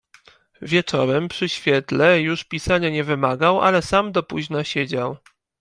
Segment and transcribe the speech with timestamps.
[0.61, 5.17] "Wieczorem, przy świetle, już pisania nie wymagał, ale sam do późna siedział."